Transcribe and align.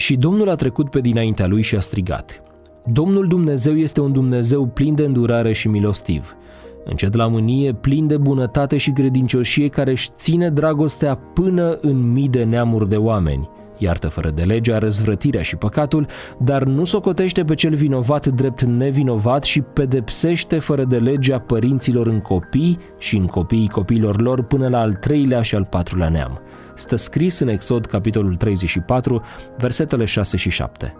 Și 0.00 0.16
Domnul 0.16 0.48
a 0.48 0.54
trecut 0.54 0.90
pe 0.90 1.00
dinaintea 1.00 1.46
lui 1.46 1.62
și 1.62 1.76
a 1.76 1.80
strigat. 1.80 2.42
Domnul 2.86 3.28
Dumnezeu 3.28 3.76
este 3.76 4.00
un 4.00 4.12
Dumnezeu 4.12 4.66
plin 4.66 4.94
de 4.94 5.04
îndurare 5.04 5.52
și 5.52 5.68
milostiv, 5.68 6.36
încet 6.84 7.14
la 7.14 7.26
mânie, 7.26 7.72
plin 7.72 8.06
de 8.06 8.16
bunătate 8.16 8.76
și 8.76 8.90
credincioșie 8.90 9.68
care 9.68 9.90
își 9.90 10.08
ține 10.12 10.50
dragostea 10.50 11.14
până 11.14 11.78
în 11.80 12.12
mii 12.12 12.28
de 12.28 12.44
neamuri 12.44 12.88
de 12.88 12.96
oameni, 12.96 13.48
iartă 13.78 14.08
fără 14.08 14.30
de 14.30 14.42
legea 14.42 14.78
răzvrătirea 14.78 15.42
și 15.42 15.56
păcatul, 15.56 16.06
dar 16.38 16.64
nu 16.64 16.84
socotește 16.84 17.44
pe 17.44 17.54
cel 17.54 17.74
vinovat 17.74 18.26
drept 18.26 18.62
nevinovat 18.62 19.44
și 19.44 19.60
pedepsește 19.60 20.58
fără 20.58 20.84
de 20.84 20.98
legea 20.98 21.38
părinților 21.38 22.06
în 22.06 22.20
copii 22.20 22.78
și 22.98 23.16
în 23.16 23.26
copiii 23.26 23.68
copiilor 23.68 24.20
lor 24.20 24.42
până 24.42 24.68
la 24.68 24.80
al 24.80 24.92
treilea 24.92 25.42
și 25.42 25.54
al 25.54 25.66
patrulea 25.70 26.08
neam. 26.08 26.40
Stă 26.80 26.96
scris 26.96 27.38
în 27.38 27.48
Exod, 27.48 27.86
capitolul 27.86 28.36
34, 28.36 29.22
versetele 29.56 30.04
6 30.04 30.36
și 30.36 30.50
7 30.50 30.94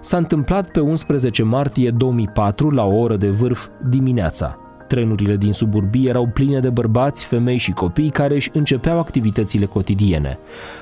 s-a 0.00 0.16
întâmplat 0.16 0.70
pe 0.70 0.80
11 0.80 1.42
martie 1.42 1.90
2004 1.90 2.70
la 2.70 2.84
o 2.84 2.96
oră 2.96 3.16
de 3.16 3.28
vârf 3.28 3.68
dimineața. 3.88 4.58
Trenurile 4.86 5.36
din 5.36 5.52
suburbii 5.52 6.08
erau 6.08 6.26
pline 6.26 6.58
de 6.58 6.70
bărbați, 6.70 7.24
femei 7.24 7.56
și 7.56 7.72
copii 7.72 8.10
care 8.10 8.34
își 8.34 8.50
începeau 8.52 8.98
activitățile 8.98 9.64
cotidiene. 9.64 10.38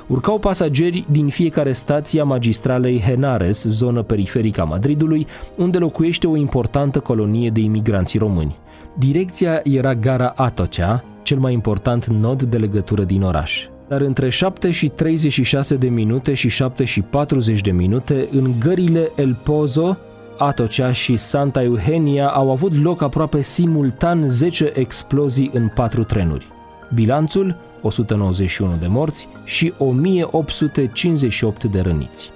Urcau 0.06 0.38
pasageri 0.38 1.04
din 1.10 1.28
fiecare 1.28 1.72
stație 1.72 2.20
a 2.20 2.24
magistralei 2.24 3.00
Henares, 3.00 3.64
zonă 3.64 4.02
periferică 4.02 4.60
a 4.60 4.64
Madridului, 4.64 5.26
unde 5.56 5.78
locuiește 5.78 6.26
o 6.26 6.36
importantă 6.36 7.00
colonie 7.00 7.50
de 7.50 7.60
imigranți 7.60 8.18
români. 8.18 8.56
Direcția 8.98 9.60
era 9.64 9.94
gara 9.94 10.32
Atocea, 10.36 11.04
cel 11.22 11.38
mai 11.38 11.52
important 11.52 12.06
nod 12.06 12.42
de 12.42 12.56
legătură 12.56 13.04
din 13.04 13.22
oraș 13.22 13.68
dar 13.88 14.00
între 14.00 14.28
7 14.28 14.70
și 14.70 14.88
36 14.88 15.76
de 15.76 15.88
minute 15.88 16.34
și 16.34 16.48
7 16.48 16.84
și 16.84 17.02
40 17.02 17.60
de 17.60 17.70
minute, 17.70 18.28
în 18.30 18.52
gările 18.60 19.12
El 19.16 19.38
Pozo, 19.42 19.96
Atocea 20.38 20.92
și 20.92 21.16
Santa 21.16 21.62
Eugenia 21.62 22.28
au 22.28 22.50
avut 22.50 22.82
loc 22.82 23.02
aproape 23.02 23.42
simultan 23.42 24.28
10 24.28 24.72
explozii 24.74 25.50
în 25.54 25.68
4 25.68 26.04
trenuri. 26.04 26.46
Bilanțul 26.94 27.56
191 27.82 28.76
de 28.80 28.86
morți 28.86 29.28
și 29.44 29.72
1858 29.78 31.64
de 31.64 31.80
răniți. 31.80 32.30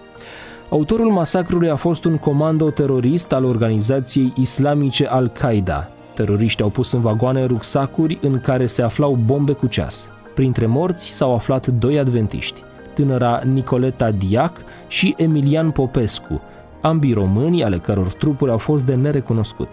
Autorul 0.68 1.10
masacrului 1.10 1.70
a 1.70 1.76
fost 1.76 2.04
un 2.04 2.16
comando 2.16 2.70
terorist 2.70 3.32
al 3.32 3.44
organizației 3.44 4.32
islamice 4.36 5.06
Al-Qaeda. 5.06 5.90
Teroriștii 6.14 6.64
au 6.64 6.70
pus 6.70 6.92
în 6.92 7.00
vagoane 7.00 7.44
rucsacuri 7.44 8.18
în 8.22 8.40
care 8.40 8.66
se 8.66 8.82
aflau 8.82 9.18
bombe 9.24 9.52
cu 9.52 9.66
ceas. 9.66 10.10
Printre 10.40 10.66
morți 10.66 11.10
s-au 11.10 11.34
aflat 11.34 11.66
doi 11.66 11.98
adventiști, 11.98 12.62
tânăra 12.94 13.40
Nicoleta 13.44 14.10
Diac 14.10 14.62
și 14.88 15.14
Emilian 15.16 15.70
Popescu, 15.70 16.40
ambii 16.80 17.12
români 17.12 17.64
ale 17.64 17.78
căror 17.78 18.12
trupuri 18.12 18.50
au 18.50 18.58
fost 18.58 18.84
de 18.84 18.94
nerecunoscut. 18.94 19.68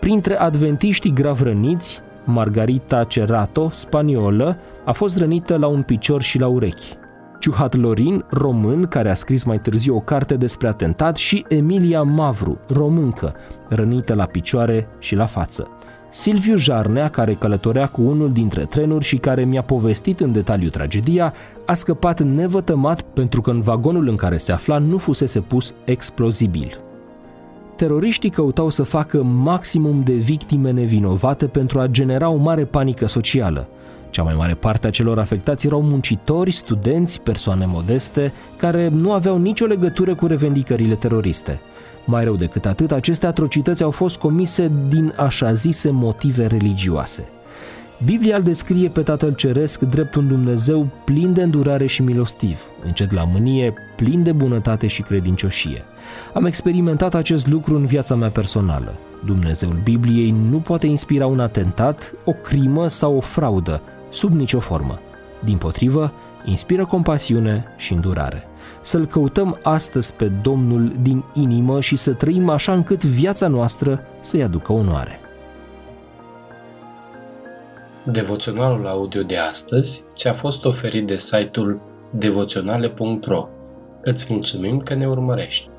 Printre 0.00 0.38
adventiștii 0.38 1.12
grav 1.12 1.42
răniți, 1.42 2.00
Margarita 2.24 3.04
Cerato, 3.04 3.68
spaniolă, 3.72 4.58
a 4.84 4.92
fost 4.92 5.18
rănită 5.18 5.56
la 5.56 5.66
un 5.66 5.82
picior 5.82 6.22
și 6.22 6.38
la 6.38 6.46
urechi. 6.46 6.96
Ciuhat 7.38 7.76
Lorin, 7.76 8.24
român, 8.30 8.86
care 8.86 9.10
a 9.10 9.14
scris 9.14 9.44
mai 9.44 9.58
târziu 9.60 9.96
o 9.96 10.00
carte 10.00 10.36
despre 10.36 10.68
atentat, 10.68 11.16
și 11.16 11.44
Emilia 11.48 12.02
Mavru, 12.02 12.58
româncă, 12.68 13.34
rănită 13.68 14.14
la 14.14 14.24
picioare 14.24 14.88
și 14.98 15.14
la 15.14 15.26
față. 15.26 15.68
Silviu 16.12 16.56
Jarnea, 16.56 17.08
care 17.08 17.34
călătorea 17.34 17.86
cu 17.86 18.02
unul 18.02 18.32
dintre 18.32 18.64
trenuri 18.64 19.04
și 19.04 19.16
care 19.16 19.44
mi-a 19.44 19.62
povestit 19.62 20.20
în 20.20 20.32
detaliu 20.32 20.68
tragedia, 20.68 21.34
a 21.66 21.74
scăpat 21.74 22.20
nevătămat 22.20 23.02
pentru 23.02 23.40
că 23.40 23.50
în 23.50 23.60
vagonul 23.60 24.08
în 24.08 24.16
care 24.16 24.36
se 24.36 24.52
afla 24.52 24.78
nu 24.78 24.98
fusese 24.98 25.40
pus 25.40 25.74
explozibil. 25.84 26.80
Teroriștii 27.76 28.30
căutau 28.30 28.70
să 28.70 28.82
facă 28.82 29.22
maximum 29.22 30.02
de 30.02 30.12
victime 30.12 30.70
nevinovate 30.70 31.46
pentru 31.46 31.80
a 31.80 31.86
genera 31.86 32.28
o 32.28 32.36
mare 32.36 32.64
panică 32.64 33.06
socială. 33.06 33.68
Cea 34.10 34.22
mai 34.22 34.34
mare 34.34 34.54
parte 34.54 34.86
a 34.86 34.90
celor 34.90 35.18
afectați 35.18 35.66
erau 35.66 35.82
muncitori, 35.82 36.50
studenți, 36.50 37.20
persoane 37.20 37.66
modeste, 37.66 38.32
care 38.56 38.88
nu 38.88 39.12
aveau 39.12 39.38
nicio 39.38 39.66
legătură 39.66 40.14
cu 40.14 40.26
revendicările 40.26 40.94
teroriste– 40.94 41.60
mai 42.10 42.24
rău 42.24 42.36
decât 42.36 42.66
atât, 42.66 42.92
aceste 42.92 43.26
atrocități 43.26 43.82
au 43.82 43.90
fost 43.90 44.18
comise 44.18 44.72
din 44.88 45.12
așa 45.16 45.52
zise 45.52 45.90
motive 45.90 46.46
religioase. 46.46 47.28
Biblia 48.04 48.36
îl 48.36 48.42
descrie 48.42 48.88
pe 48.88 49.02
Tatăl 49.02 49.34
Ceresc 49.34 49.80
drept 49.80 50.14
un 50.14 50.28
Dumnezeu 50.28 50.88
plin 51.04 51.32
de 51.32 51.42
îndurare 51.42 51.86
și 51.86 52.02
milostiv, 52.02 52.66
încet 52.84 53.12
la 53.12 53.24
mânie, 53.24 53.74
plin 53.96 54.22
de 54.22 54.32
bunătate 54.32 54.86
și 54.86 55.02
credincioșie. 55.02 55.84
Am 56.34 56.44
experimentat 56.44 57.14
acest 57.14 57.46
lucru 57.48 57.76
în 57.76 57.86
viața 57.86 58.14
mea 58.14 58.28
personală. 58.28 58.94
Dumnezeul 59.24 59.80
Bibliei 59.82 60.34
nu 60.50 60.58
poate 60.58 60.86
inspira 60.86 61.26
un 61.26 61.40
atentat, 61.40 62.14
o 62.24 62.32
crimă 62.32 62.88
sau 62.88 63.16
o 63.16 63.20
fraudă, 63.20 63.82
sub 64.10 64.32
nicio 64.32 64.60
formă. 64.60 64.98
Din 65.44 65.56
potrivă, 65.56 66.12
inspiră 66.44 66.86
compasiune 66.86 67.64
și 67.76 67.92
îndurare 67.92 68.44
să-L 68.80 69.06
căutăm 69.06 69.58
astăzi 69.62 70.14
pe 70.14 70.28
Domnul 70.28 70.92
din 71.00 71.24
inimă 71.34 71.80
și 71.80 71.96
să 71.96 72.12
trăim 72.12 72.48
așa 72.48 72.72
încât 72.72 73.04
viața 73.04 73.48
noastră 73.48 74.02
să-i 74.20 74.42
aducă 74.42 74.72
onoare. 74.72 75.20
Devoționalul 78.04 78.86
audio 78.86 79.22
de 79.22 79.36
astăzi 79.36 80.04
ți-a 80.14 80.32
fost 80.32 80.64
oferit 80.64 81.06
de 81.06 81.16
site-ul 81.16 81.80
devoționale.ro. 82.10 83.48
Îți 84.02 84.32
mulțumim 84.32 84.78
că 84.78 84.94
ne 84.94 85.06
urmărești! 85.06 85.69